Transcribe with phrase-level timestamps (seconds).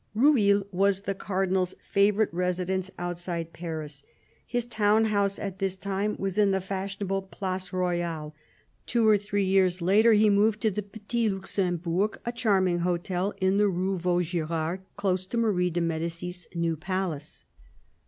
[0.15, 4.03] Rueil was the Cardinal's favourite residence outside Paris.
[4.47, 8.33] His town house at this time was in the fashionable Place Royale;
[8.87, 13.57] two or three years later he moved to the Petit Luxembourg, a charming hotel in
[13.57, 17.45] the Rue Vaugirard, close to Marie de Medicis' new palace.